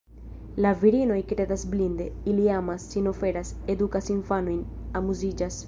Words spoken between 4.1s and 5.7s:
infanojn, amuziĝas.